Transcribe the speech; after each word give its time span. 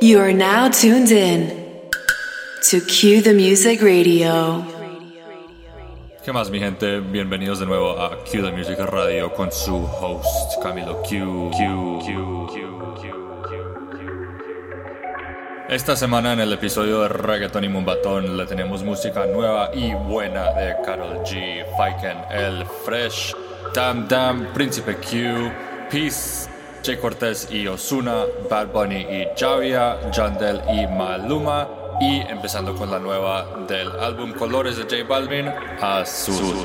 You 0.00 0.20
are 0.20 0.32
now 0.32 0.68
tuned 0.68 1.10
in 1.10 1.48
to 2.70 2.80
Cue 2.80 3.20
the 3.20 3.32
Music 3.32 3.80
Radio. 3.82 4.64
¿Qué 6.24 6.32
más, 6.32 6.50
mi 6.50 6.58
gente? 6.58 7.00
Bienvenidos 7.00 7.58
de 7.60 7.66
nuevo 7.66 7.98
a 8.00 8.24
Cue 8.24 8.42
the 8.42 8.50
Music 8.52 8.78
Radio 8.78 9.32
con 9.32 9.50
su 9.52 9.76
host, 9.76 10.62
Camilo 10.62 11.02
Q. 11.02 11.50
Q, 11.52 12.00
Q, 12.04 12.48
Q, 12.52 12.96
Q, 13.00 13.54
Esta 15.68 15.96
semana 15.96 16.32
en 16.34 16.40
el 16.40 16.52
episodio 16.52 17.02
de 17.02 17.08
Reggaeton 17.08 17.64
y 17.64 17.68
Mumbatón 17.68 18.36
le 18.36 18.46
tenemos 18.46 18.82
música 18.82 19.26
nueva 19.26 19.70
y 19.74 19.94
buena 19.94 20.52
de 20.52 20.76
Carol 20.84 21.18
G, 21.24 21.64
Faiken, 21.76 22.18
El 22.30 22.66
Fresh, 22.84 23.34
Dam 23.74 24.06
Dam, 24.08 24.52
Príncipe 24.52 24.96
Q, 24.96 25.50
Peace, 25.90 26.48
Jay 26.84 26.98
Cortez 26.98 27.48
y 27.50 27.66
Osuna, 27.66 28.24
Bad 28.50 28.68
Bunny 28.68 29.00
y 29.00 29.28
Javia, 29.36 29.98
Jandel 30.12 30.60
y 30.68 30.86
Maluma. 30.86 31.68
Y 32.00 32.20
empezando 32.20 32.74
con 32.74 32.90
la 32.90 32.98
nueva 32.98 33.64
del 33.68 33.88
álbum 34.00 34.32
Colores 34.32 34.76
de 34.76 34.82
J 34.82 35.08
Balvin, 35.08 35.48
Azul. 35.80 36.56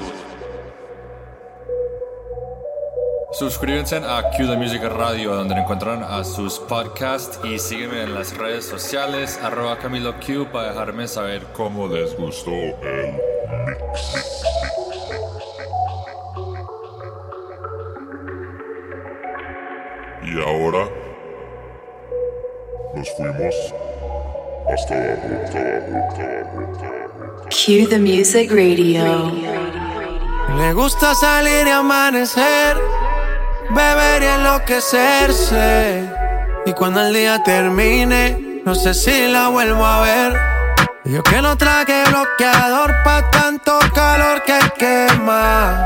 Suscríbanse 3.31 3.97
a 3.97 4.31
Q 4.35 4.47
The 4.47 4.57
Music 4.57 4.81
Radio 4.83 5.35
donde 5.35 5.53
encuentran 5.55 6.03
a 6.03 6.23
sus 6.23 6.59
podcasts 6.59 7.39
y 7.43 7.59
sígueme 7.59 8.01
en 8.01 8.15
las 8.15 8.35
redes 8.35 8.65
sociales 8.65 9.39
arroba 9.41 9.77
Camilo 9.77 10.15
Q 10.19 10.47
para 10.51 10.69
dejarme 10.69 11.07
saber 11.07 11.43
cómo 11.53 11.87
les 11.87 12.17
gustó 12.17 12.51
el 12.51 13.13
mix. 13.67 14.48
Y 20.23 20.41
ahora 20.41 20.87
nos 22.95 23.09
fuimos 23.15 23.73
hasta 24.73 24.95
abajo, 24.95 25.27
hasta 25.45 25.59
abajo, 25.59 25.97
hasta 26.09 26.23
abajo, 26.23 26.59
hasta 26.71 26.87
abajo. 26.87 27.49
Cue 27.49 27.87
the 27.87 27.99
Music 27.99 28.51
Radio. 28.51 29.31
Le 30.57 30.73
gusta 30.73 31.15
salir 31.15 31.67
y 31.67 31.69
amanecer, 31.69 32.77
beber 33.69 34.23
y 34.23 34.25
enloquecerse. 34.25 36.09
Y 36.65 36.73
cuando 36.73 37.01
el 37.01 37.13
día 37.13 37.41
termine, 37.43 38.61
no 38.65 38.75
sé 38.75 38.93
si 38.93 39.27
la 39.27 39.47
vuelvo 39.49 39.85
a 39.85 40.01
ver. 40.01 40.33
Yo 41.05 41.23
que 41.23 41.41
no 41.41 41.57
traje 41.57 42.03
bloqueador 42.09 42.93
pa' 43.03 43.31
tanto 43.31 43.79
calor 43.95 44.43
que 44.43 44.59
quema. 44.77 45.85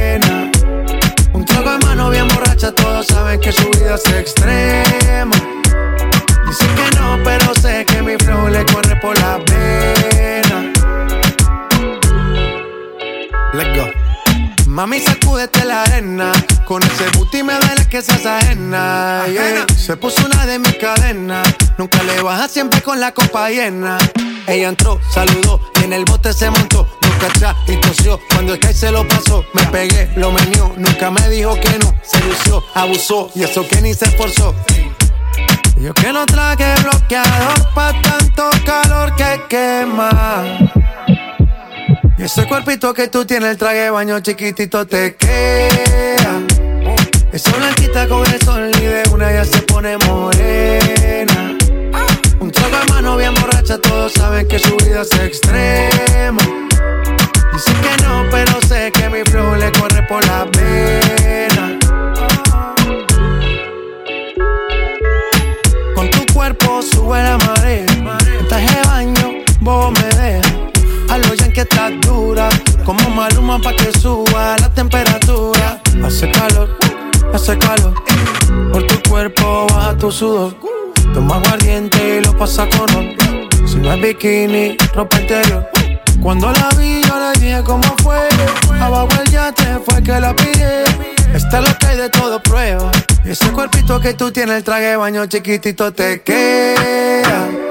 Bien 2.11 2.27
borracha, 2.27 2.71
todos 2.71 3.07
saben 3.07 3.39
que 3.39 3.51
su 3.51 3.69
vida 3.71 3.95
es 3.95 4.05
extrema. 4.13 5.35
Dice 6.45 6.65
que 6.75 6.99
no, 6.99 7.17
pero 7.23 7.55
sé 7.55 7.85
que 7.85 8.01
mi 8.01 8.17
flow 8.17 8.49
le 8.49 8.65
corre 8.65 8.95
por 8.97 9.17
la 9.19 9.39
pena. 9.45 10.73
Let's 13.53 13.77
go. 13.77 14.00
Mami, 14.71 15.01
sacúdete 15.01 15.65
la 15.65 15.83
arena. 15.83 16.31
Con 16.65 16.81
ese 16.81 17.05
booty 17.17 17.43
me 17.43 17.55
duele 17.55 17.89
que 17.89 18.01
seas 18.01 18.25
ajena. 18.25 19.25
yeah. 19.27 19.65
Se 19.75 19.97
puso 19.97 20.25
una 20.25 20.45
de 20.45 20.59
mis 20.59 20.75
cadenas. 20.77 21.45
Nunca 21.77 22.01
le 22.03 22.21
baja 22.21 22.47
siempre 22.47 22.81
con 22.81 22.97
la 23.01 23.11
copa 23.11 23.49
llena. 23.49 23.97
Ella 24.47 24.69
entró, 24.69 24.97
saludó 25.13 25.59
y 25.75 25.83
en 25.83 25.91
el 25.91 26.05
bote 26.05 26.31
se 26.31 26.49
montó. 26.49 26.87
Nunca 27.01 27.27
atrás 27.27 27.57
y 27.67 27.75
tosió. 27.81 28.17
Cuando 28.33 28.53
el 28.53 28.59
que 28.59 28.73
se 28.73 28.89
lo 28.93 29.05
pasó, 29.05 29.43
me 29.53 29.63
pegué, 29.63 30.09
lo 30.15 30.31
menió. 30.31 30.73
Nunca 30.77 31.11
me 31.11 31.29
dijo 31.29 31.53
que 31.55 31.77
no. 31.79 31.93
Se 32.01 32.21
lució, 32.21 32.63
abusó 32.73 33.29
y 33.35 33.43
eso 33.43 33.67
que 33.67 33.81
ni 33.81 33.93
se 33.93 34.05
esforzó. 34.05 34.55
Yo 35.75 35.93
que 35.93 36.13
no 36.13 36.25
traje 36.25 36.75
bloqueador 36.81 37.73
pa' 37.73 37.93
tanto 38.01 38.49
calor 38.65 39.13
que 39.17 39.41
quema. 39.49 40.71
Ese 42.21 42.45
cuerpito 42.45 42.93
que 42.93 43.07
tú 43.07 43.25
tienes, 43.25 43.49
el 43.49 43.57
traje 43.57 43.79
de 43.79 43.89
baño 43.89 44.19
chiquitito 44.19 44.85
te 44.85 45.15
queda. 45.15 46.39
Esa 47.33 47.51
blanquita 47.57 48.07
con 48.07 48.23
el 48.31 48.39
sol 48.43 48.71
y 48.77 48.85
de 48.85 49.03
una 49.11 49.31
ya 49.31 49.43
se 49.43 49.59
pone 49.63 49.97
morena. 50.05 51.57
Un 52.39 52.51
trago 52.51 52.77
de 52.77 52.91
mano 52.91 53.17
bien 53.17 53.33
borracha, 53.33 53.79
todos 53.79 54.13
saben 54.13 54.47
que 54.47 54.59
su 54.59 54.77
vida 54.77 55.01
es 55.01 55.11
extrema. 55.19 56.43
Dice 57.53 57.71
que 57.81 58.03
no, 58.03 58.25
pero 58.29 58.61
sé 58.67 58.91
que 58.91 59.09
mi 59.09 59.23
flow 59.23 59.55
le 59.55 59.71
corre 59.71 60.03
por 60.03 60.23
la 60.27 60.45
pena. 60.51 61.79
Con 65.95 66.07
tu 66.11 66.23
cuerpo 66.31 66.83
sube 66.83 67.23
la 67.23 67.39
marea. 67.39 67.85
En 68.39 68.47
traje 68.47 68.75
de 68.75 68.87
baño, 68.87 69.43
vos 69.59 69.91
me 69.91 70.03
dejas. 70.21 70.50
Que 71.61 71.99
dura. 72.07 72.49
Como 72.83 73.09
maluma 73.11 73.59
pa' 73.59 73.73
que 73.73 73.91
suba 73.99 74.55
la 74.59 74.69
temperatura. 74.73 75.79
Hace 76.03 76.31
calor, 76.31 76.75
hace 77.33 77.55
calor. 77.55 77.93
Por 78.71 78.87
tu 78.87 79.09
cuerpo 79.09 79.67
baja 79.69 79.95
tu 79.95 80.11
sudor. 80.11 80.55
Toma 81.13 81.35
aguardiente 81.35 82.17
y 82.17 82.25
lo 82.25 82.35
pasa 82.35 82.67
con. 82.69 82.89
Si 83.67 83.75
no 83.75 83.93
es 83.93 84.01
bikini, 84.01 84.75
ropa 84.95 85.19
interior. 85.19 85.69
Cuando 86.19 86.51
la 86.51 86.69
vi, 86.79 87.01
yo 87.03 87.19
le 87.19 87.39
dije 87.39 87.61
cómo 87.63 87.95
fue. 88.01 88.27
Abajo 88.79 89.09
el 89.23 89.31
yate 89.31 89.79
fue 89.85 90.01
que 90.01 90.19
la 90.19 90.35
pillé. 90.35 90.83
Esta 91.31 91.59
es 91.59 91.69
lo 91.69 91.77
que 91.77 91.85
hay 91.85 91.97
de 91.97 92.09
todo 92.09 92.41
prueba. 92.41 92.91
Ese 93.23 93.51
cuerpito 93.51 93.99
que 93.99 94.15
tú 94.15 94.31
tienes, 94.31 94.57
el 94.57 94.63
traje 94.63 94.95
baño 94.95 95.27
chiquitito 95.27 95.93
te 95.93 96.21
queda. 96.23 97.70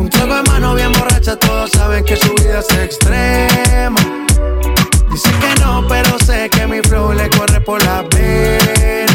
Un 0.00 0.08
trago 0.08 0.34
de 0.34 0.42
mano 0.44 0.74
bien 0.74 0.90
borracha, 0.92 1.36
todos 1.36 1.70
saben 1.72 2.02
que 2.04 2.16
su 2.16 2.34
vida 2.36 2.60
es 2.60 2.78
extrema. 2.78 4.00
Dice 5.10 5.28
que 5.28 5.60
no, 5.60 5.86
pero 5.86 6.18
sé 6.20 6.48
que 6.48 6.66
mi 6.66 6.80
flow 6.80 7.12
le 7.12 7.28
corre 7.28 7.60
por 7.60 7.84
la 7.84 8.02
pena. 8.08 9.09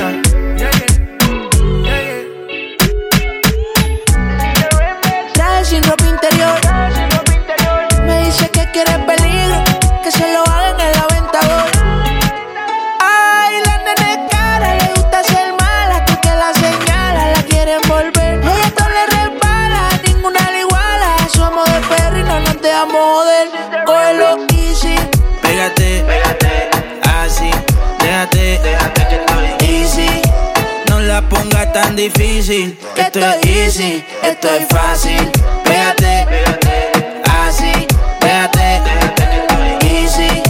Pongas 31.45 31.73
tan 31.73 31.95
difícil, 31.95 32.77
esto 32.95 33.19
es 33.19 33.45
easy, 33.45 34.03
esto 34.23 34.47
es 34.49 34.67
fácil. 34.67 35.31
Pégate, 35.63 36.25
pégate, 36.29 37.21
así, 37.45 37.87
estoy 38.21 39.87
easy. 39.89 40.43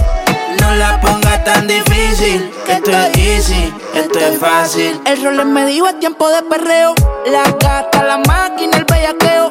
No 0.62 0.76
la 0.76 1.00
pongas 1.02 1.44
tan 1.44 1.68
difícil, 1.68 2.50
esto 2.68 2.92
es 2.92 3.18
easy, 3.18 3.74
esto 3.94 4.20
es 4.20 4.40
fácil. 4.40 5.00
El 5.06 5.24
rol 5.24 5.46
me 5.46 5.66
dijo 5.66 5.88
es 5.88 6.00
tiempo 6.00 6.30
de 6.30 6.42
perreo. 6.44 6.96
La 7.26 7.44
gata, 7.44 8.04
la 8.04 8.18
máquina, 8.20 8.78
el 8.78 8.86
bellaqueo. 8.86 9.50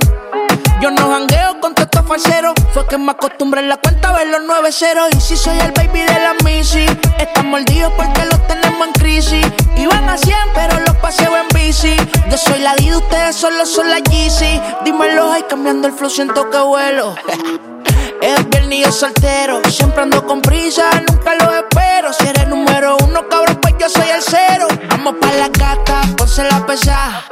Yo 0.85 0.91
no 0.91 1.09
jangueo 1.09 1.59
con 1.63 1.73
estos 1.79 2.07
falseros. 2.07 2.53
Fue 2.75 2.87
que 2.87 2.99
me 2.99 3.13
acostumbré 3.13 3.63
en 3.63 3.71
la 3.71 3.79
cuenta 3.79 4.11
a 4.11 4.19
ver 4.19 4.27
los 4.27 4.43
nueve 4.47 4.71
ceros. 4.71 5.09
Y 5.17 5.19
si 5.23 5.35
soy 5.35 5.59
el 5.61 5.73
baby 5.73 6.01
de 6.01 6.21
la 6.21 6.35
Missy, 6.45 6.85
están 7.19 7.49
mordidos 7.49 7.91
porque 7.97 8.27
los 8.27 8.47
tenemos 8.47 8.89
en 8.89 8.93
crisis. 8.93 9.47
Iban 9.79 10.07
a 10.11 10.19
100, 10.19 10.37
pero 10.53 10.79
los 10.81 10.95
paseo 10.97 11.35
en 11.39 11.49
bici. 11.59 11.97
Yo 12.31 12.37
soy 12.37 12.61
la 12.61 12.75
D, 12.75 12.95
ustedes 12.95 13.35
solo 13.35 13.65
son 13.65 13.89
la 13.89 14.01
Yeezy. 14.01 14.61
Dímelo, 14.85 15.33
hay 15.33 15.45
cambiando 15.45 15.89
el 15.89 15.95
flow, 15.95 16.11
siento 16.11 16.51
que 16.51 16.59
vuelo. 16.59 17.15
Es 18.21 18.49
viernes 18.51 18.95
soltero. 18.95 19.61
Siempre 19.71 20.03
ando 20.03 20.25
con 20.27 20.41
prisa, 20.41 20.91
nunca 21.09 21.35
lo 21.35 21.55
espero. 21.55 22.13
Si 22.13 22.27
eres 22.27 22.49
número 22.49 22.97
uno, 23.05 23.29
cabrón, 23.29 23.59
pues 23.61 23.75
yo 23.79 23.89
soy 23.89 24.09
el 24.09 24.23
cero. 24.23 24.69
Vamos 24.89 25.15
pa' 25.21 25.33
la 25.33 25.49
gata, 25.49 26.03
ponse 26.17 26.45
la 26.45 26.65
pesada. 26.67 27.25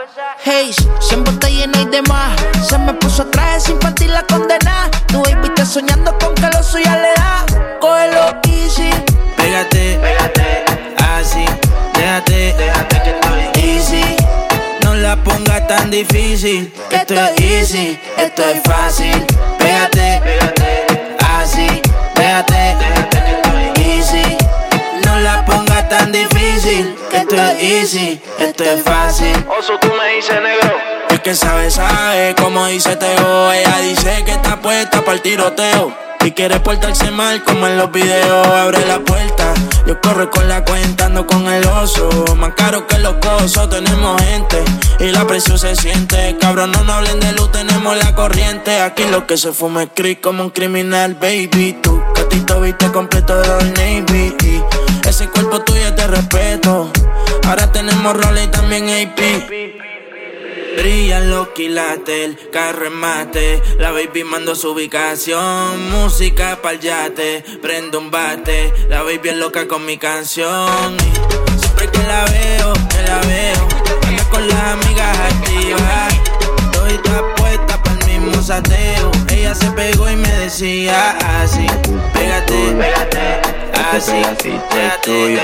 Hey, 0.44 0.74
siempre 1.00 1.32
está 1.32 1.48
llena 1.48 1.80
y 1.80 1.86
demás. 1.86 2.38
Se 2.68 2.78
me 2.78 2.94
puso 2.94 3.26
traje 3.26 3.60
sin 3.60 3.78
partir 3.78 4.10
la 4.10 4.22
condena. 4.22 4.90
Tu 5.06 5.22
baby 5.22 5.52
soñando 5.64 6.16
con 6.18 6.34
que 6.34 6.48
lo 6.48 6.62
suya 6.62 6.96
le 6.96 7.14
da. 7.14 7.46
Cógelo 7.80 8.40
easy. 8.48 8.90
Pégate, 9.36 10.00
difícil, 15.92 16.72
esto 16.90 17.14
es 17.14 17.40
easy, 17.40 18.00
esto 18.16 18.42
es 18.42 18.62
fácil. 18.62 19.26
Pégate, 19.58 20.20
pégate, 20.24 20.86
así, 21.38 21.66
estoy 22.16 23.84
easy. 23.84 24.36
No 25.04 25.20
la 25.20 25.44
pongas 25.44 25.88
tan 25.90 26.10
difícil, 26.10 26.96
esto 27.12 27.36
es 27.36 27.62
easy, 27.62 28.20
esto 28.38 28.64
es 28.64 28.82
fácil. 28.82 29.36
Oso, 29.58 29.78
tú 29.78 29.88
me 29.88 30.16
dices 30.16 30.40
negro. 30.42 30.78
El 31.10 31.20
que 31.20 31.34
sabe, 31.34 31.70
sabe, 31.70 32.34
como 32.40 32.66
dice 32.66 32.96
Teo. 32.96 33.52
Ella 33.52 33.78
dice 33.82 34.24
que 34.24 34.32
está 34.32 34.60
puesta 34.60 35.02
para 35.02 35.12
el 35.12 35.20
tiroteo. 35.20 35.94
Y 36.24 36.30
quiere 36.30 36.60
portarse 36.60 37.10
mal 37.10 37.42
como 37.42 37.66
en 37.66 37.76
los 37.76 37.90
videos. 37.90 38.46
Abre 38.46 38.86
la 38.86 39.00
puerta, 39.00 39.54
yo 39.86 40.00
corro 40.00 40.30
con 40.30 40.48
la 40.48 40.64
cuenta, 40.64 41.06
ando 41.06 41.26
con 41.26 41.46
el 41.48 41.66
oso. 41.66 42.08
Más 42.36 42.52
caro 42.54 42.86
que 42.86 42.98
los 42.98 43.14
cosos, 43.14 43.68
tenemos 43.68 44.22
gente. 44.22 44.62
Y 45.00 45.10
la 45.10 45.26
presión 45.26 45.58
se 45.58 45.74
siente. 45.74 46.36
Cabrón, 46.40 46.70
no 46.70 46.84
nos 46.84 46.96
hablen 46.96 47.18
de 47.18 47.32
luz, 47.32 47.50
tenemos 47.50 47.96
la 47.96 48.14
corriente. 48.14 48.80
Aquí 48.80 49.04
lo 49.04 49.26
que 49.26 49.36
se 49.36 49.52
fuma 49.52 49.82
es 49.82 49.88
creep 49.94 50.20
como 50.20 50.44
un 50.44 50.50
criminal, 50.50 51.14
baby. 51.14 51.78
Tu 51.82 52.00
gatito 52.14 52.60
viste 52.60 52.92
completo 52.92 53.36
de 53.40 53.64
Navy. 53.72 54.36
Y 54.44 55.08
ese 55.08 55.28
cuerpo 55.28 55.60
tuyo 55.62 55.90
de 55.90 56.06
respeto. 56.06 56.90
Ahora 57.48 57.72
tenemos 57.72 58.16
roles 58.16 58.44
y 58.46 58.48
también 58.48 58.88
AP. 58.88 59.91
Brillan 60.76 61.30
los 61.30 61.48
quilates, 61.48 62.24
el 62.24 62.50
carro 62.50 62.86
en 62.86 62.94
mate. 62.94 63.62
La 63.78 63.90
baby 63.90 64.24
mando 64.24 64.54
su 64.54 64.70
ubicación. 64.70 65.90
Música 65.90 66.60
pa'l 66.62 66.80
yate, 66.80 67.44
prendo 67.60 67.98
un 67.98 68.10
bate. 68.10 68.72
La 68.88 69.02
baby 69.02 69.30
es 69.30 69.36
loca 69.36 69.68
con 69.68 69.84
mi 69.84 69.98
canción. 69.98 70.96
Y 70.96 71.58
siempre 71.60 71.90
que 71.90 71.98
la 71.98 72.24
veo, 72.24 72.72
que 72.88 73.02
la 73.02 73.18
veo. 73.20 73.68
Anda 74.06 74.24
con 74.30 74.48
las 74.48 74.62
amigas 74.62 75.18
activas. 75.18 76.14
Estoy 76.88 76.98
puesta 77.36 77.82
pa'l 77.82 78.04
mismo 78.06 78.42
sateo. 78.42 79.10
Ella 79.28 79.54
se 79.54 79.70
pegó 79.72 80.10
y 80.10 80.16
me 80.16 80.32
decía 80.38 81.10
así: 81.42 81.66
Pégate, 82.14 82.72
pégate, 82.72 83.40
así. 83.92 84.12
es 84.12 85.00
tuyo. 85.02 85.40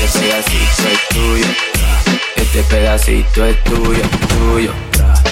Este 0.00 0.18
pedacito 0.18 0.88
es 0.88 1.08
tuyo. 1.10 1.73
Este 2.54 2.72
pedacito 2.72 3.44
es 3.46 3.64
tuyo, 3.64 4.02
tuyo. 4.28 4.70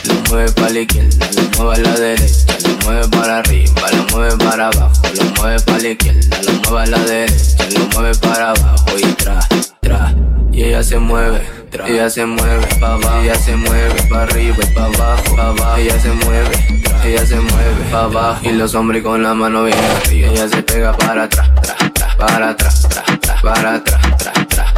Lo 0.07 0.15
mueve 0.29 0.51
para 0.51 0.71
la 0.71 0.81
izquierda, 0.81 1.31
lo 1.37 1.65
mueve 1.65 1.81
a 1.81 1.93
la 1.93 2.01
derecha, 2.01 2.59
lo 2.67 2.85
mueve 2.85 3.09
para 3.17 3.39
arriba, 3.39 3.91
lo 3.93 4.17
mueve 4.17 4.37
para 4.45 4.67
abajo, 4.67 5.03
lo 5.15 5.25
mueve 5.37 5.61
para 5.61 5.79
la 5.79 5.89
izquierda, 5.89 6.43
lo 6.43 6.53
mueve 6.53 6.83
a 6.83 6.87
la 6.87 6.99
derecha, 7.05 7.69
lo 7.79 7.87
mueve 7.95 8.19
para 8.19 8.51
abajo 8.51 8.87
y 8.99 9.03
tra, 9.13 9.39
tra. 9.79 10.15
Y 10.51 10.65
ella 10.65 10.83
se 10.83 10.99
mueve, 10.99 11.49
tra. 11.71 11.87
ella 11.87 12.11
se 12.11 12.27
mueve 12.27 12.67
para 12.81 12.95
abajo, 12.95 13.21
ella 13.23 13.35
se 13.37 13.55
mueve 13.55 14.03
para 14.11 14.23
arriba 14.25 14.57
y 14.61 14.75
para 14.75 14.87
abajo, 14.87 15.37
pa' 15.37 15.47
abajo, 15.47 15.77
ella 15.77 16.01
se 16.01 16.09
mueve, 16.11 16.83
tra. 16.83 17.07
ella 17.07 17.25
se 17.25 17.37
mueve 17.37 17.85
para 17.93 18.05
abajo 18.05 18.41
y 18.49 18.51
los 18.51 18.75
hombres 18.75 19.05
con 19.05 19.23
la 19.23 19.33
mano 19.33 19.63
bien 19.63 19.79
arriba, 19.79 20.29
ella 20.29 20.49
se 20.49 20.61
pega 20.65 20.97
para 20.97 21.23
atrás, 21.23 21.49
tra, 21.63 21.77
tra, 21.93 22.17
para 22.17 22.49
atrás, 22.49 22.89
tra, 22.89 23.05
tra, 23.21 23.41
para 23.41 23.75
atrás, 23.75 24.17
tra, 24.19 24.33
tra. 24.49 24.75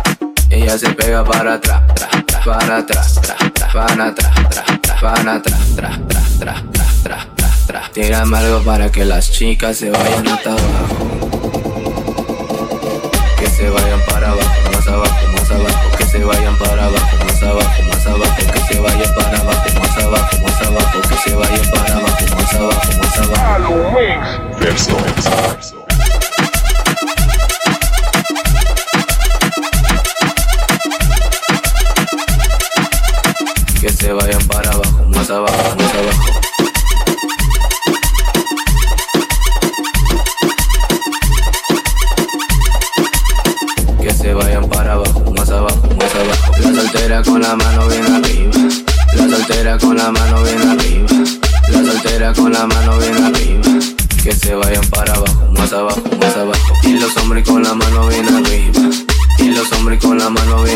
Ella 0.50 0.76
se 0.76 0.90
pega 0.90 1.24
para 1.24 1.54
atrás, 1.54 1.82
tra, 1.94 2.23
para 2.44 2.78
atrás, 2.78 3.20
para 3.72 4.04
atrás, 4.04 4.32
para 5.00 5.32
atrás. 5.32 5.62
Tírame 7.92 8.36
algo 8.36 8.62
para 8.62 8.90
que 8.90 9.04
las 9.04 9.30
chicas 9.30 9.76
se 9.78 9.90
vayan 9.90 10.26
hasta 10.28 10.50
abajo. 10.50 11.30
Que 13.38 13.46
se 13.46 13.70
vayan 13.70 14.00
para 14.10 14.30
abajo, 14.30 14.70
más 14.72 14.86
abajo, 14.86 15.26
más 15.32 15.50
abajo. 15.50 15.90
Que 15.96 16.04
se 16.04 16.24
vayan 16.24 16.56
para 16.58 16.84
abajo, 16.84 17.16
más 17.24 17.42
abajo, 17.42 17.82
más 17.88 18.06
abajo. 18.06 18.36
Que 18.52 18.60
se 18.74 18.80
vayan 18.80 19.14
para 19.14 19.38
abajo, 19.38 19.80
más 19.80 19.96
abajo, 19.98 20.36
más 20.42 20.62
abajo. 20.62 21.00
Que 21.08 21.16
se 21.16 21.34
vayan 21.36 21.70
para 21.70 21.96
abajo, 21.96 22.24
más 22.36 22.54
abajo, 22.54 22.92
más 23.00 23.18
abajo. 23.18 23.40
Verso, 24.60 24.96
verso. 24.96 25.83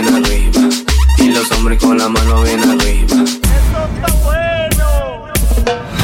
Bien 0.09 0.25
arriba. 0.25 0.61
Y 1.19 1.29
los 1.31 1.51
hombres 1.53 1.83
con 1.83 1.99
la 1.99 2.09
mano 2.09 2.43
bien 2.43 2.61
arriba. 2.63 3.17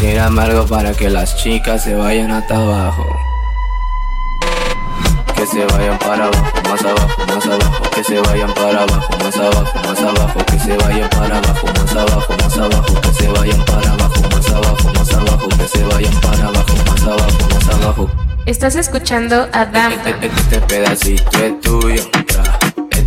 Tírame 0.01 0.43
algo 0.43 0.67
para 0.67 0.93
que 0.93 1.09
las 1.09 1.37
chicas 1.43 1.85
se 1.85 1.95
vayan 1.95 2.31
hasta 2.31 2.57
abajo. 2.57 3.05
Que 5.35 5.47
se 5.47 5.65
vayan 5.67 5.99
para 5.99 6.27
abajo, 6.27 6.53
más 6.71 6.83
abajo, 6.85 7.27
más 7.27 7.47
abajo. 7.47 7.91
Que 7.95 8.05
se 8.05 8.21
vayan 8.21 8.53
para 8.55 8.83
abajo, 8.83 9.11
más 9.23 9.37
abajo, 9.37 9.79
más 9.89 10.01
abajo. 10.01 10.45
Que 10.47 10.59
se 10.59 10.77
vayan 10.77 11.11
para 11.11 11.39
abajo, 11.39 11.67
más 11.81 11.93
abajo, 11.97 12.33
más 12.43 12.59
abajo. 12.59 13.01
Que 13.01 13.13
se 13.13 13.29
vayan 13.29 13.65
para 13.65 13.93
abajo, 13.93 14.23
más 14.31 14.49
abajo, 14.51 14.93
más 14.95 15.13
abajo. 15.15 15.49
Que 15.49 15.69
se 15.69 15.85
vayan 15.85 16.21
para 16.21 16.49
abajo, 16.49 16.75
más 16.87 17.03
abajo, 17.03 17.39
más 17.55 17.69
abajo. 17.75 18.11
Estás 18.47 18.77
escuchando 18.77 19.49
a 19.53 19.65
Dam 19.65 19.93
Este, 19.93 20.11
este- 20.11 20.27
este 20.27 20.61
pedacito 20.61 21.39
es 21.39 21.61
tuyo. 21.63 22.03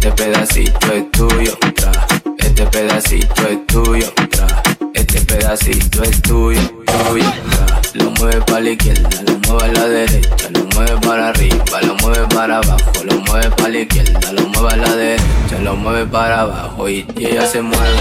Este 0.08 0.24
pedacito 0.24 0.94
es 0.94 1.12
tuyo, 1.12 1.58
tra. 1.76 1.92
Este 2.38 2.66
pedacito 2.68 3.46
es 3.46 3.68
tuyo, 3.68 4.14
tra. 4.32 4.48
Este 4.94 5.20
pedacito 5.20 6.02
es 6.02 6.22
tuyo, 6.22 6.62
tuyo, 6.86 7.34
tra. 7.50 7.82
Lo 7.94 8.12
mueve 8.12 8.40
para 8.46 8.62
la 8.62 8.70
izquierda, 8.70 9.10
lo 9.28 9.38
mueve 9.40 9.66
a 9.66 9.74
la 9.74 9.88
derecha, 9.90 10.50
lo 10.52 10.64
mueve 10.74 10.98
para 11.06 11.28
arriba, 11.28 11.82
lo 11.82 11.96
mueve 11.96 12.26
para 12.34 12.58
abajo, 12.60 12.92
lo 13.04 13.16
mueve 13.20 13.50
para 13.50 13.68
la 13.68 13.80
izquierda, 13.80 14.32
lo 14.32 14.48
mueve 14.48 14.74
a 14.74 14.78
la 14.78 14.96
derecha, 14.96 15.60
lo 15.62 15.76
mueve 15.76 16.06
para 16.06 16.40
abajo 16.40 16.88
y, 16.88 17.06
ella 17.18 17.46
se 17.46 17.62
mueve, 17.62 18.00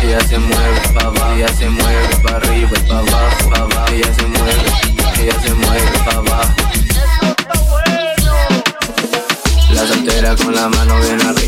ella 0.00 0.20
se 0.20 0.38
mueve 0.38 0.80
para 0.94 1.08
abajo, 1.08 1.32
ella 1.34 1.48
se 1.48 1.68
mueve 1.68 2.16
para 2.22 2.36
arriba 2.36 2.70
y 2.72 2.88
para 2.88 2.98
abajo, 3.00 3.50
para 3.50 3.62
abajo, 3.64 3.92
ella 3.92 4.14
se 4.14 4.26
mueve, 4.26 4.54
ella 5.20 5.40
se 5.42 5.54
mueve 5.54 5.98
para 6.04 6.18
abajo. 6.18 6.54
La 9.74 9.86
soltera 9.86 10.36
con 10.36 10.54
la 10.54 10.68
mano 10.68 11.00
bien 11.00 11.20
arriba. 11.20 11.47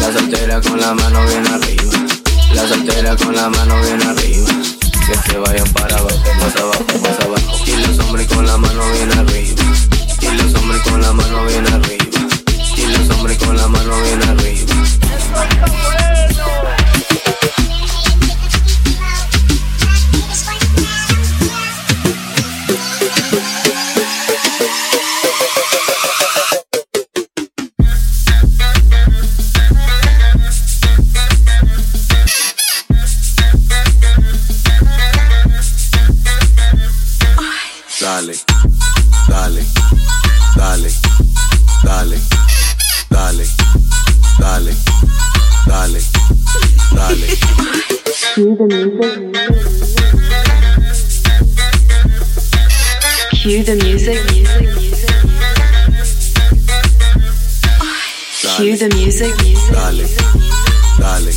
La 0.00 0.12
soltera 0.12 0.60
con 0.60 0.80
la 0.80 0.94
mano 0.94 1.24
bien 1.26 1.46
arriba. 1.46 1.92
La 2.54 2.66
soltera 2.66 3.16
con 3.16 3.34
la 3.34 3.48
mano 3.48 3.80
bien 3.82 4.02
arriba. 4.02 4.48
Que 5.06 5.30
se 5.30 5.38
vayan 5.38 5.68
para 5.72 5.96
abajo, 5.96 6.18
más 6.40 6.56
abajo, 6.56 6.84
más 7.02 7.20
abajo. 7.20 7.64
Y 7.66 7.86
los 7.86 7.98
hombres 7.98 8.26
con 8.28 8.46
la 8.46 8.56
mano 8.56 8.82
bien 8.92 9.12
arriba. 9.12 9.67
Cue 53.40 53.62
the 53.62 53.76
music. 53.76 54.18
Cue 58.56 58.76
the 58.76 58.88
music. 58.96 59.32
Dale, 59.70 60.06
dale, 60.98 61.32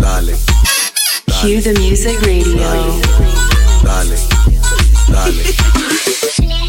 dale, 0.00 0.36
Cue 1.40 1.60
the 1.60 1.74
music 1.78 2.20
radio. 2.22 2.56
dale, 3.84 4.16
dale. 5.12 6.61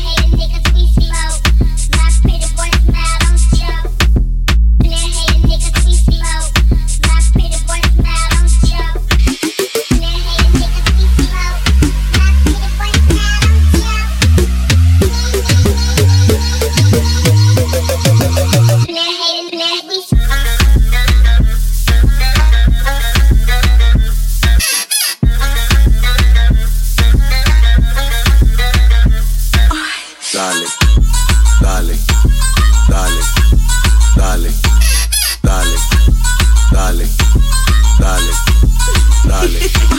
Vale. 39.44 39.84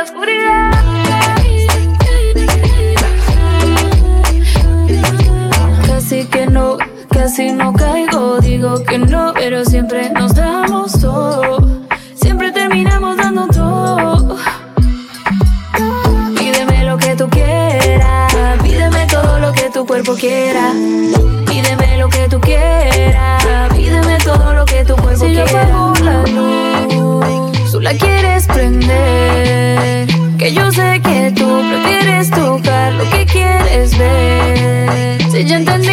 la 0.00 0.04
oscuridad. 0.04 0.70
Casi 5.86 6.24
que 6.26 6.46
no, 6.46 6.78
casi 7.10 7.52
no 7.52 7.72
caigo, 7.74 8.40
digo 8.40 8.82
que 8.84 8.98
no, 8.98 9.32
pero 9.34 9.64
siempre 9.64 10.10
nos 10.10 10.34
damos 10.34 10.98
todo, 11.00 11.58
siempre 12.14 12.50
terminamos 12.52 13.16
dando 13.18 13.46
todo. 13.48 14.36
Pídeme 16.38 16.84
lo 16.84 16.96
que 16.96 17.14
tú 17.16 17.28
quieras, 17.28 18.32
pídeme 18.62 19.06
todo 19.06 19.38
lo 19.38 19.52
que 19.52 19.68
tu 19.70 19.86
cuerpo 19.86 20.14
quiera. 20.14 20.72
Pídeme 21.46 21.98
lo 21.98 22.08
que 22.08 22.26
tú 22.28 22.40
quieras, 22.40 23.44
pídeme 23.74 24.16
todo 24.24 24.54
lo 24.54 24.64
que 24.64 24.84
tu 24.84 24.96
cuerpo 24.96 25.24
si 25.26 25.32
quiera. 25.32 25.50
Yo 25.50 25.58
apago 25.58 25.94
la 26.04 26.22
luz, 26.22 26.79
quieres 27.98 28.46
prender. 28.46 30.06
Que 30.38 30.52
yo 30.52 30.70
sé 30.72 31.00
que 31.02 31.32
tú 31.34 31.62
prefieres 31.68 32.30
tocar 32.30 32.92
lo 32.94 33.08
que 33.10 33.26
quieres 33.26 33.96
ver. 33.98 35.22
Si 35.30 35.44
ya 35.44 35.56
entendimos 35.56 35.89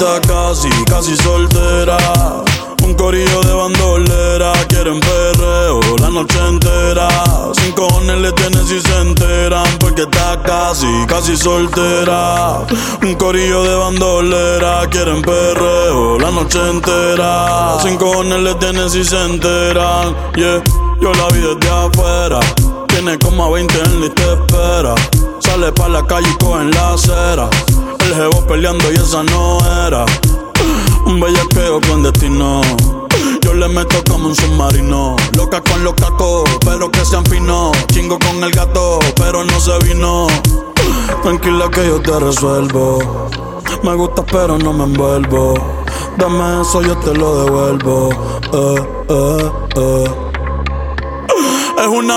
está 0.00 0.20
casi, 0.22 0.68
casi 0.86 1.14
soltera. 1.16 1.98
Un 2.82 2.94
corillo 2.94 3.40
de 3.42 3.52
bandolera, 3.52 4.52
quieren 4.68 4.98
perreo 4.98 5.80
la 6.00 6.08
noche 6.08 6.38
entera. 6.48 7.08
Sin 7.52 7.72
cojones 7.72 8.18
le 8.18 8.32
tienen 8.32 8.66
si 8.66 8.80
se 8.80 9.00
enteran, 9.00 9.66
porque 9.78 10.02
está 10.02 10.42
casi, 10.42 10.86
casi 11.06 11.36
soltera. 11.36 12.64
Un 13.02 13.14
corillo 13.16 13.62
de 13.62 13.74
bandolera, 13.76 14.86
quieren 14.90 15.20
perreo 15.20 16.18
la 16.18 16.30
noche 16.30 16.58
entera. 16.58 17.78
Sin 17.82 17.96
cojones 17.96 18.40
le 18.40 18.54
tienen 18.54 18.88
si 18.88 19.04
se 19.04 19.22
enteran, 19.22 20.16
yeah. 20.34 20.62
Yo 21.00 21.12
la 21.12 21.28
vi 21.28 21.40
desde 21.40 21.70
afuera, 21.70 22.40
tiene 22.88 23.18
como 23.18 23.44
a 23.44 23.50
20 23.50 23.78
en 23.78 24.00
la 24.00 24.06
y 24.06 24.10
te 24.10 24.32
espera. 24.32 24.94
Sale 25.40 25.72
pa' 25.72 25.88
la 25.88 26.06
calle 26.06 26.28
y 26.30 26.44
coge 26.44 26.62
en 26.62 26.70
la 26.70 26.92
acera. 26.92 27.50
El 28.04 28.14
jevo 28.14 28.46
peleando 28.46 28.90
y 28.92 28.96
esa 28.96 29.22
no 29.22 29.58
era. 29.86 30.04
Un 31.06 31.20
bellaqueo 31.20 31.80
con 31.80 32.02
destino. 32.02 32.60
Yo 33.42 33.54
le 33.54 33.68
meto 33.68 34.02
como 34.08 34.28
un 34.28 34.34
submarino. 34.34 35.16
Loca 35.36 35.60
con 35.60 35.82
los 35.84 35.94
cacos, 35.94 36.48
pero 36.64 36.90
que 36.90 37.04
sean 37.04 37.24
finos. 37.26 37.76
Chingo 37.92 38.18
con 38.18 38.42
el 38.42 38.50
gato, 38.50 38.98
pero 39.16 39.44
no 39.44 39.60
se 39.60 39.78
vino. 39.84 40.26
Tranquila 41.22 41.70
que 41.70 41.86
yo 41.86 42.00
te 42.00 42.18
resuelvo. 42.18 43.28
Me 43.82 43.94
gusta, 43.94 44.24
pero 44.24 44.58
no 44.58 44.72
me 44.72 44.84
envuelvo. 44.84 45.54
Dame 46.18 46.62
eso, 46.62 46.82
yo 46.82 46.96
te 46.98 47.14
lo 47.14 47.44
devuelvo. 47.44 48.10
Eh, 48.52 48.88
eh, 49.08 49.52
eh. 49.76 50.29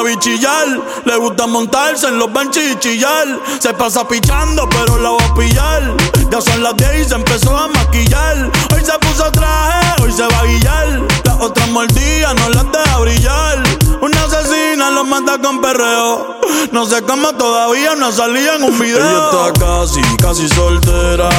Bichillar. 0.04 0.82
Le 1.06 1.16
gusta 1.18 1.48
montarse 1.48 2.08
en 2.08 2.18
los 2.18 2.32
benches 2.32 2.74
y 2.74 2.80
chillar. 2.80 3.40
Se 3.60 3.74
pasa 3.74 4.08
pichando, 4.08 4.68
pero 4.70 4.98
la 4.98 5.12
va 5.12 5.26
a 5.26 5.34
pillar. 5.34 5.82
Ya 6.30 6.42
son 6.42 6.64
las 6.64 6.76
10 6.76 7.00
y 7.00 7.10
se 7.10 7.16
empezó 7.16 7.58
a 7.58 7.68
maquillar. 7.68 8.52
Hoy 8.74 8.84
se 8.84 8.98
puso 9.00 9.32
traje, 9.32 10.04
hoy 10.04 10.12
se 10.12 10.24
va 10.24 10.40
a 10.40 10.46
guillar. 10.46 11.02
Las 11.26 11.40
otras 11.40 11.70
mordidas 11.70 12.36
no 12.36 12.50
las 12.50 12.72
deja 12.72 13.00
brillar. 13.00 13.64
Una 14.02 14.24
asesina 14.24 14.92
lo 14.92 15.06
mata 15.06 15.38
con 15.40 15.62
perreo. 15.62 16.40
No 16.72 16.86
sé 16.86 17.02
cómo 17.04 17.34
todavía 17.36 17.96
no 17.96 18.12
salía 18.12 18.56
en 18.56 18.64
un 18.64 18.80
video. 18.80 18.98
Ella 18.98 19.52
está 19.52 19.66
casi, 19.66 20.02
casi 20.18 20.50
soltera. 20.50 21.30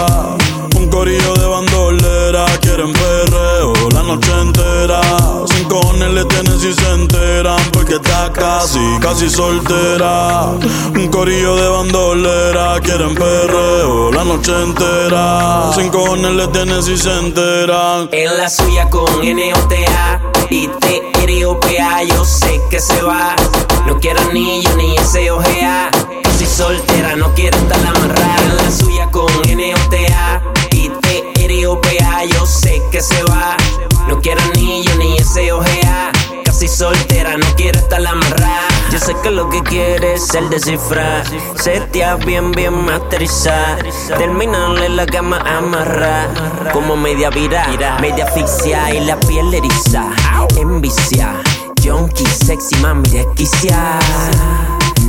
Un 0.77 0.89
corillo 0.89 1.35
de 1.35 1.47
bandolera, 1.47 2.47
quieren 2.61 2.93
perreo 2.93 3.74
noche 4.15 4.33
entera. 4.41 5.01
Sin 5.47 5.69
cojones 5.69 6.11
le 6.11 6.25
tienen 6.27 6.61
si 6.61 6.73
se 6.73 6.91
enteran, 6.93 7.61
porque 7.73 7.95
está 7.95 8.33
casi, 8.33 8.79
casi 9.01 9.29
soltera. 9.29 10.53
Un 10.95 11.09
corillo 11.09 11.57
de 11.57 11.69
bandolera, 11.69 12.81
quieren 12.81 13.15
perreo 13.15 14.13
la 14.13 14.25
noche 14.25 14.53
entera. 14.63 15.73
Sin 15.75 15.89
cojones 15.89 16.33
le 16.33 16.49
tienen 16.49 16.83
si 16.83 16.97
se 16.97 17.13
enteran. 17.19 18.09
En 18.13 18.37
la 18.37 18.49
suya 18.49 18.89
con 18.89 19.07
N-O-T-A 19.23 20.21
y 20.51 20.69
T-R-O-P-A, 20.69 22.03
yo 22.05 22.25
sé 22.25 22.61
que 22.71 22.81
se 22.81 23.03
va. 23.03 23.35
No 23.87 23.99
quiero 23.99 24.21
anillo 24.21 24.71
ni 24.77 24.97
ese 24.97 25.31
OGA. 25.31 25.91
Casi 26.23 26.47
soltera, 26.47 27.17
no 27.17 27.35
quiero 27.35 27.57
estar 27.57 27.79
amarrada. 27.87 28.43
En 28.43 28.57
la 28.57 28.71
suya 28.71 29.11
con 29.11 29.27
N-O-T-A 29.45 30.54
que 39.25 39.31
lo 39.31 39.49
que 39.49 39.63
quieres 39.63 40.23
es 40.23 40.35
el 40.35 40.51
descifrar. 40.51 41.25
Setea 41.57 42.17
bien, 42.17 42.53
bien 42.53 42.85
masterizar. 42.85 43.83
Terminarle 44.19 44.91
la 44.91 45.07
cama 45.07 45.39
amarrar. 45.39 46.29
Como 46.75 46.95
media 46.95 47.31
vira, 47.31 47.67
media 48.03 48.27
asfixia 48.27 48.95
y 48.95 49.01
la 49.07 49.19
piel 49.21 49.55
eriza. 49.55 50.11
Envicia, 50.59 51.41
junkie, 51.83 52.27
sexy, 52.27 52.77
mami, 52.83 53.09
desquicia. 53.09 53.99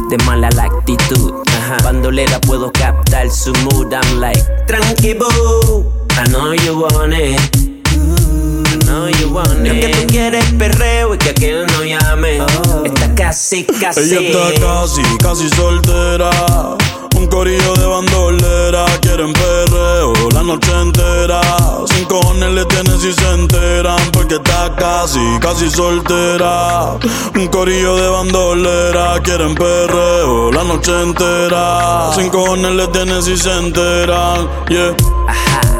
De 0.09 0.17
mala 0.23 0.49
la 0.51 0.63
actitud. 0.63 1.33
Bandolera 1.83 2.39
puedo 2.39 2.71
captar 2.71 3.29
su 3.29 3.51
mood. 3.65 3.91
I'm 3.91 4.21
like, 4.21 4.41
tranqui 4.65 5.13
boo. 5.13 5.91
I 6.11 6.23
know 6.29 6.53
you 6.53 6.79
want 6.79 7.13
it. 7.13 7.37
I 7.85 8.77
know 8.85 9.09
you 9.09 9.33
want 9.33 9.67
it. 9.67 9.73
Lo 9.73 9.73
que 9.73 9.89
tú 9.89 10.07
quieres 10.07 10.45
perreo 10.53 11.15
y 11.15 11.17
que 11.17 11.29
aquel 11.31 11.67
no 11.67 11.83
llame. 11.83 12.37
Está 12.85 13.04
casi, 13.15 13.63
casi. 13.65 14.01
Ella 14.01 14.19
está 14.19 14.61
casi, 14.61 15.01
casi 15.21 15.49
soltera. 15.49 16.29
Un 17.15 17.27
corillo 17.27 17.73
de 17.73 17.85
bandolera, 17.85 18.85
quieren 19.01 19.31
perreo 19.33 20.13
la 20.33 20.43
noche 20.43 20.71
entera. 20.79 21.41
Sin 21.87 22.05
cojones 22.05 22.51
le 22.51 22.65
tienen 22.65 22.99
si 22.99 23.13
se 23.13 23.29
enteran, 23.31 23.99
porque 24.11 24.35
está 24.35 24.75
casi, 24.75 25.19
casi 25.39 25.69
soltera. 25.69 26.97
Un 27.35 27.47
corillo 27.47 27.95
de 27.95 28.09
bandolera, 28.09 29.19
quieren 29.23 29.55
perreo 29.55 30.51
la 30.51 30.63
noche 30.65 30.91
entera. 31.01 32.11
Sin 32.13 32.29
cojones 32.29 32.71
le 32.73 32.87
tienen 32.89 33.23
si 33.23 33.37
se 33.37 33.51
enteran, 33.51 34.47
yeah. 34.69 34.95
Yo, 34.95 35.74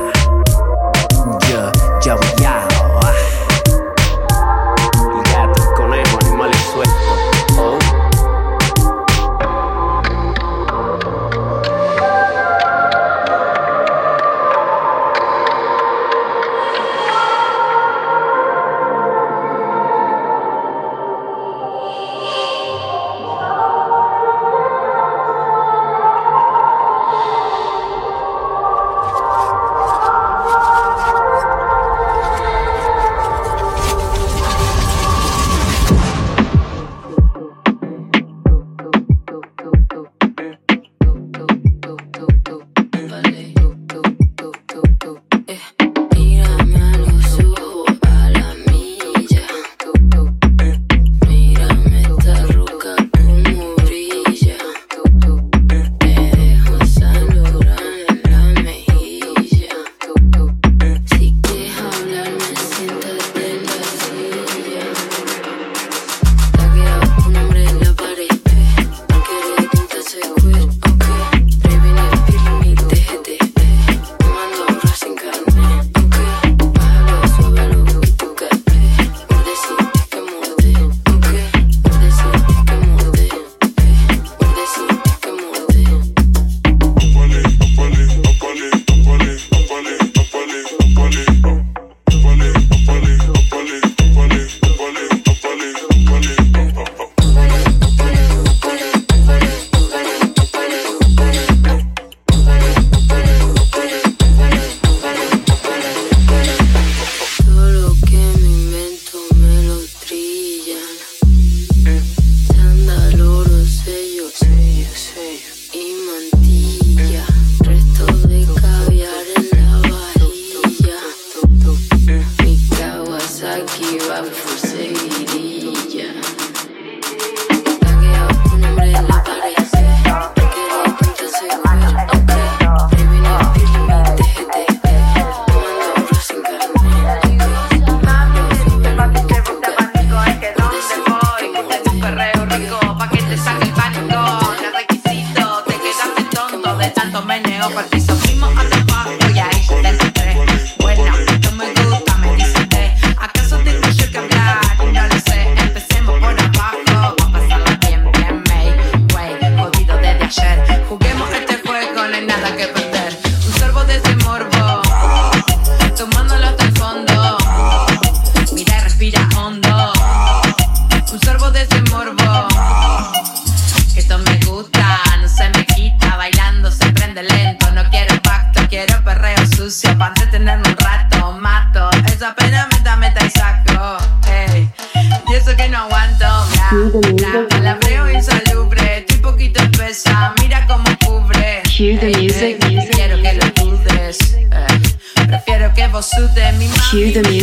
Cue 196.95 197.12
the 197.12 197.21
music. 197.23 197.35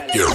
captive. 0.00 0.29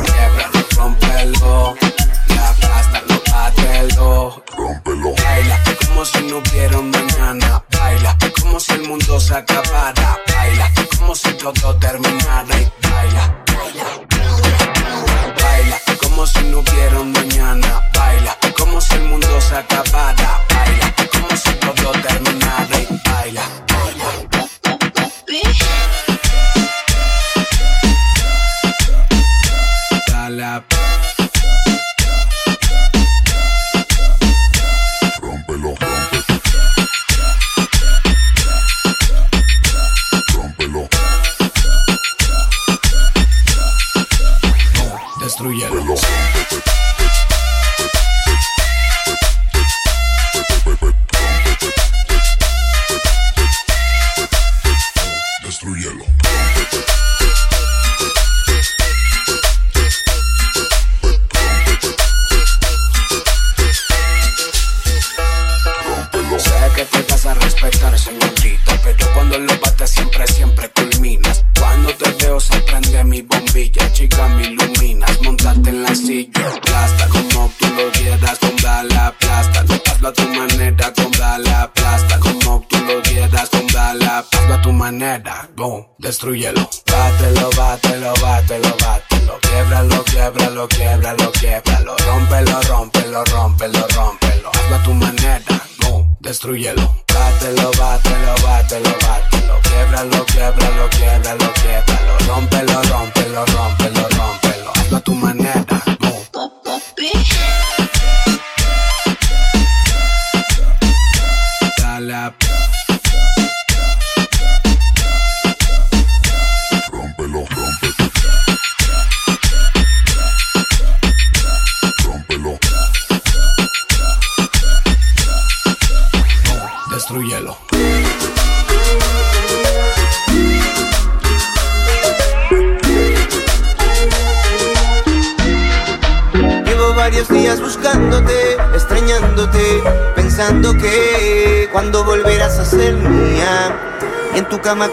cama. 144.65 144.89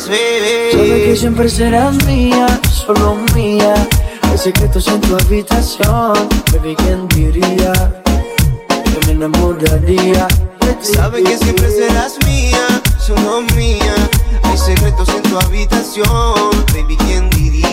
Sabes 0.00 1.04
que 1.04 1.16
siempre 1.16 1.48
serás 1.48 1.94
mía, 2.04 2.48
solo 2.68 3.16
mía. 3.32 3.74
Hay 4.22 4.38
secretos 4.38 4.88
en 4.88 5.00
tu 5.00 5.14
habitación, 5.14 6.14
baby, 6.52 6.74
¿quién 6.76 7.06
diría? 7.08 7.72
Que 8.90 9.06
me 9.06 9.12
enamoraría. 9.12 10.26
Sabes 10.80 11.22
que 11.24 11.38
siempre 11.38 11.70
serás 11.70 12.18
mía, 12.26 12.66
solo 12.98 13.42
mía. 13.54 13.94
Hay 14.42 14.58
secretos 14.58 15.08
en 15.10 15.22
tu 15.22 15.38
habitación, 15.38 16.50
baby, 16.74 16.96
¿quién 16.96 17.30
diría? 17.30 17.69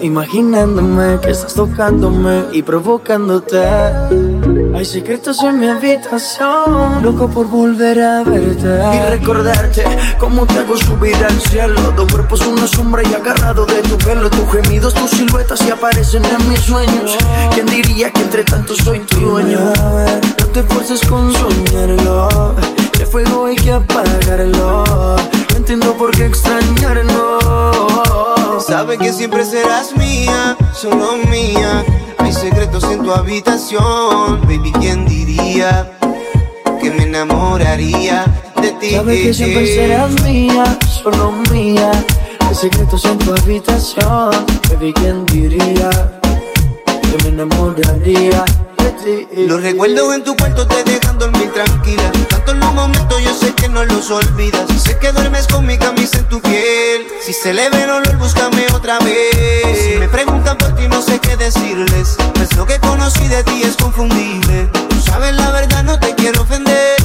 imaginándome 0.00 1.18
que 1.20 1.30
estás 1.30 1.54
tocándome 1.54 2.44
y 2.52 2.62
provocándote. 2.62 3.60
Hay 4.74 4.84
secretos 4.84 5.42
en 5.42 5.58
mi 5.58 5.68
habitación, 5.68 7.02
loco 7.02 7.28
por 7.28 7.46
volver 7.46 8.00
a 8.00 8.22
verte 8.22 8.68
y 8.94 9.10
recordarte 9.10 9.84
cómo 10.18 10.46
te 10.46 10.58
hago 10.58 10.76
subir 10.76 11.16
al 11.16 11.40
cielo. 11.40 11.92
Dos 11.96 12.10
cuerpos, 12.10 12.46
una 12.46 12.66
sombra 12.66 13.02
y 13.02 13.14
agarrado 13.14 13.66
de 13.66 13.82
tu 13.82 13.96
pelo, 13.98 14.30
tus 14.30 14.50
gemidos, 14.52 14.94
tus 14.94 15.10
siluetas 15.10 15.58
se 15.58 15.72
aparecen 15.72 16.24
en 16.24 16.48
mis 16.48 16.60
sueños. 16.60 17.16
¿Quién 17.52 17.66
diría 17.66 18.10
que 18.10 18.22
entre 18.22 18.44
tanto 18.44 18.74
soy 18.74 19.00
tu 19.00 19.20
dueño? 19.20 19.72
No 20.38 20.46
te 20.52 20.60
esfuerces 20.60 21.00
con 21.08 21.32
soñarlo, 21.32 22.56
que 22.92 23.06
fuego 23.06 23.46
hay 23.46 23.56
que 23.56 23.72
apagarlo 23.72 25.16
entiendo 25.60 25.94
por 25.94 26.10
qué 26.10 26.24
extrañarnos. 26.24 27.44
Sabe 28.66 28.96
que 28.96 29.12
siempre 29.12 29.44
serás 29.44 29.94
mía, 29.96 30.56
solo 30.72 31.18
mía. 31.30 31.84
Hay 32.18 32.32
secretos 32.32 32.84
en 32.84 33.02
tu 33.02 33.12
habitación, 33.12 34.40
baby, 34.42 34.72
¿quién 34.80 35.06
diría 35.06 35.98
que 36.80 36.90
me 36.90 37.02
enamoraría 37.04 38.24
de 38.60 38.72
ti? 38.72 38.92
Sabe 38.92 39.22
que 39.22 39.34
siempre 39.34 39.66
serás 39.66 40.22
mía, 40.22 40.78
solo 41.02 41.32
mía. 41.52 41.90
Hay 42.40 42.54
secretos 42.54 43.04
en 43.04 43.18
tu 43.18 43.32
habitación, 43.32 44.30
baby, 44.70 44.94
¿quién 44.94 45.26
diría 45.26 45.90
que 46.86 47.22
me 47.22 47.28
enamoraría 47.28 48.44
de 48.78 48.90
ti? 49.04 49.28
Los 49.46 49.62
recuerdos 49.62 50.14
en 50.14 50.24
tu 50.24 50.34
cuarto 50.36 50.66
te 50.66 50.84
dejan 50.84 51.18
dormir 51.18 51.52
tranquila 51.52 52.10
sé 53.40 53.54
que 53.54 53.68
no 53.68 53.84
los 53.84 54.10
olvidas. 54.10 54.62
Sé 54.82 54.98
que 54.98 55.12
duermes 55.12 55.46
con 55.46 55.66
mi 55.66 55.78
camisa 55.78 56.18
en 56.18 56.28
tu 56.28 56.40
piel. 56.40 57.06
Si 57.24 57.32
se 57.32 57.54
le 57.54 57.68
ve 57.70 57.84
el 57.84 57.90
olor, 57.90 58.16
búscame 58.18 58.66
otra 58.74 58.98
vez. 58.98 59.82
Si 59.82 59.98
me 59.98 60.08
preguntan 60.08 60.58
por 60.58 60.74
ti, 60.74 60.86
no 60.88 61.00
sé 61.00 61.18
qué 61.18 61.36
decirles. 61.36 62.16
Pues 62.34 62.54
lo 62.56 62.66
que 62.66 62.78
conocí 62.80 63.26
de 63.28 63.42
ti 63.44 63.62
es 63.62 63.76
confundible. 63.76 64.68
Tú 64.88 65.00
sabes 65.00 65.34
la 65.34 65.50
verdad, 65.50 65.82
no 65.84 65.98
te 65.98 66.14
quiero 66.14 66.42
ofender. 66.42 66.96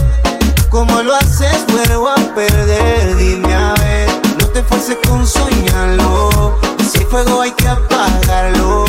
Como 0.69 1.02
lo 1.02 1.15
haces, 1.15 1.65
vuelvo 1.67 2.10
a 2.10 2.15
perder. 2.36 3.15
Dime 3.15 3.54
a 3.54 3.74
ver, 3.74 4.10
no 4.39 4.48
te 4.48 4.62
fuerces 4.63 4.98
con 5.08 5.26
soñarlo. 5.26 6.60
Si 6.91 7.00
hay 7.00 7.06
fuego, 7.06 7.41
hay 7.41 7.52
que 7.52 7.67
apagarlo. 7.67 8.86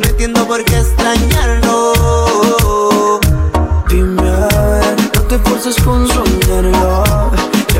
No 0.00 0.08
entiendo 0.08 0.46
por 0.46 0.64
qué 0.64 0.78
extrañarlo. 0.78 1.92
Dime 3.88 4.17
te 5.28 5.38
con 5.82 6.08
soñarlo. 6.08 7.04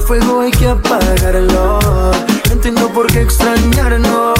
Fuego 0.06 0.40
hay 0.40 0.50
que 0.50 0.68
apagarlo. 0.68 1.78
No 2.46 2.52
entiendo 2.52 2.88
por 2.92 3.06
qué 3.06 3.22
extrañarlo. 3.22 4.34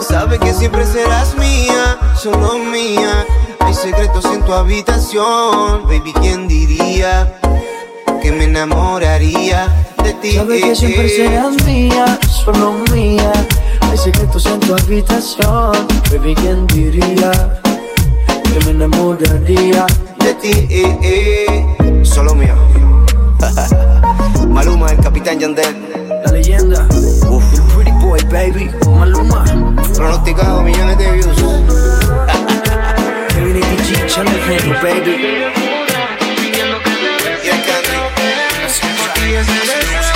Sabe 0.00 0.38
que 0.38 0.52
siempre 0.52 0.84
serás 0.86 1.36
mía, 1.36 1.98
solo 2.20 2.58
mía. 2.58 3.24
Hay 3.60 3.74
secretos 3.74 4.24
en 4.26 4.44
tu 4.44 4.52
habitación, 4.52 5.84
baby, 5.84 6.12
¿quién 6.20 6.48
diría 6.48 7.38
que 8.20 8.32
me 8.32 8.44
enamoraría 8.44 9.68
de 10.02 10.12
ti? 10.14 10.32
Sabe 10.32 10.60
que 10.60 10.74
siempre 10.76 11.08
serás 11.08 11.62
mía, 11.64 12.18
solo 12.28 12.72
mía. 12.92 13.32
Hay 13.90 13.98
secretos 13.98 14.46
en 14.46 14.60
tu 14.60 14.74
habitación, 14.74 15.72
baby, 16.10 16.34
¿quién 16.34 16.66
diría 16.66 17.60
que 18.42 18.64
me 18.64 18.70
enamoraría 18.72 19.86
de 20.18 20.34
ti? 20.34 21.83
Solo 22.14 22.32
mío. 22.36 22.54
Maluma, 24.48 24.86
el 24.92 24.98
capitán 24.98 25.40
Yandel. 25.40 25.74
La 26.24 26.30
leyenda, 26.30 26.86
Uf. 27.28 27.42
el 27.54 27.62
pretty 27.74 27.90
boy, 27.98 28.20
baby, 28.30 28.70
Maluma. 28.88 29.42
Pronosticado 29.96 30.62
millones 30.62 30.96
de 30.96 31.10
views. 31.10 31.36
Kevin 33.30 33.56
ATG, 33.56 34.06
Channel 34.06 34.40
Negro, 34.48 34.74
baby. 34.80 35.10
Y 37.42 37.48
el 37.48 37.56
country. 39.26 40.13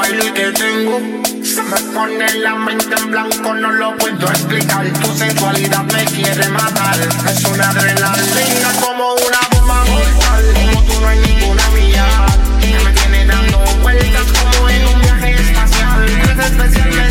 Vez 0.00 0.32
que 0.32 0.52
tengo, 0.52 1.00
se 1.44 1.62
me 1.62 1.80
pone 1.94 2.34
la 2.38 2.54
mente 2.54 2.94
en 2.96 3.10
blanco, 3.10 3.54
no 3.54 3.70
lo 3.72 3.96
puedo 3.96 4.26
explicar. 4.28 4.86
Tu 4.92 5.14
sensualidad 5.16 5.84
me 5.84 6.04
quiere 6.06 6.48
matar. 6.48 6.98
Es 7.00 7.44
una 7.44 7.70
adrenalina 7.70 8.72
como 8.80 9.14
una 9.14 9.40
bomba 9.52 9.84
mortal. 9.84 10.44
Como 10.54 10.84
tú 10.84 11.00
no 11.00 11.08
hay 11.08 11.18
ninguna 11.18 11.68
mía. 11.70 12.06
Que 12.60 12.78
me 12.84 12.92
tiene 12.92 13.26
dando 13.26 13.58
vueltas 13.82 14.26
como 14.32 14.68
en 14.68 14.86
un 14.86 15.00
viaje 15.00 15.34
espacial. 15.34 16.08
Eres 16.08 16.46
especial, 16.46 17.09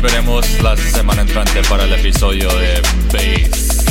veremos 0.00 0.46
la 0.62 0.76
semana 0.76 1.22
entrante 1.22 1.62
para 1.68 1.84
el 1.84 1.92
episodio 1.92 2.48
de 2.56 2.80
Bass. 3.12 3.84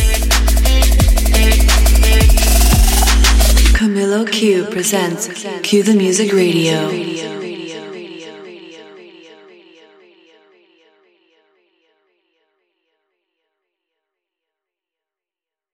Camilo 3.74 4.26
Q 4.26 4.70
presents 4.72 5.30
Cue 5.62 5.84
the 5.84 5.94
Music 5.94 6.32
Radio. 6.34 7.19